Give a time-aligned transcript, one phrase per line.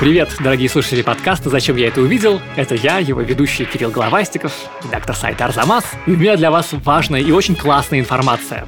[0.00, 4.52] Привет, дорогие слушатели подкаста «Зачем я это увидел?» Это я, его ведущий Кирилл Головастиков,
[4.84, 5.84] редактор сайта Арзамас.
[6.06, 8.64] И у меня для вас важная и очень классная информация.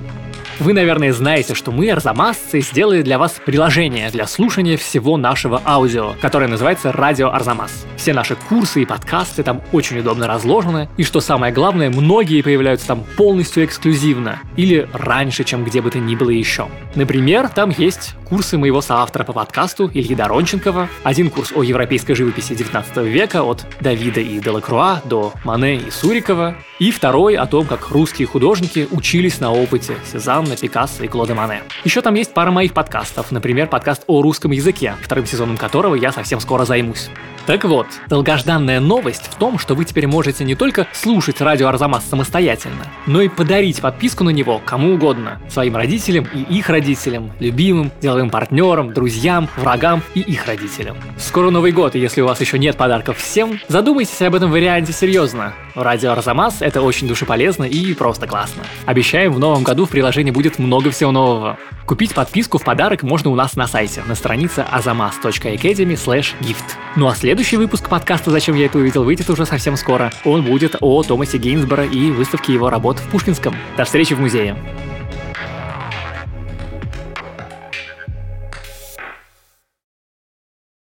[0.61, 6.13] Вы, наверное, знаете, что мы, арзамасцы, сделали для вас приложение для слушания всего нашего аудио,
[6.21, 7.87] которое называется «Радио Арзамас».
[7.97, 12.89] Все наши курсы и подкасты там очень удобно разложены, и что самое главное, многие появляются
[12.89, 16.69] там полностью эксклюзивно, или раньше, чем где бы то ни было еще.
[16.95, 22.55] Например, там есть курсы моего соавтора по подкасту Ильи Доронченкова, один курс о европейской живописи
[22.55, 27.91] 19 века от Давида и Делакруа до Мане и Сурикова, и второй о том, как
[27.91, 31.63] русские художники учились на опыте Сезанна, Пикассо и Клода Мане.
[31.85, 36.11] Еще там есть пара моих подкастов, например, подкаст о русском языке, вторым сезоном которого я
[36.11, 37.11] совсем скоро займусь.
[37.47, 42.05] Так вот, долгожданная новость в том, что вы теперь можете не только слушать радио Арзамас
[42.05, 45.41] самостоятельно, но и подарить подписку на него кому угодно.
[45.49, 50.97] Своим родителям и их родителям, любимым, деловым партнерам, друзьям, врагам и их родителям.
[51.19, 54.93] Скоро Новый год, и если у вас еще нет подарков всем, задумайтесь об этом варианте
[54.93, 55.55] серьезно.
[55.75, 58.63] Радио Арзамас— это очень душеполезно и просто классно.
[58.87, 61.59] Обещаем, в новом году в приложении будет много всего нового.
[61.91, 65.97] Купить подписку в подарок можно у нас на сайте, на странице azamas.academy
[66.41, 66.77] gift.
[66.95, 70.13] Ну а следующий выпуск подкаста «Зачем я это увидел» выйдет уже совсем скоро.
[70.25, 73.57] Он будет о Томасе Гейнсборо и выставке его работ в Пушкинском.
[73.77, 74.57] До встречи в музее.